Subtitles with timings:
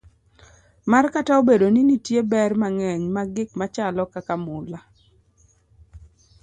[0.91, 4.79] mar Kata obedo ni nitie ber mang'eny mag gik machalo kaka mula,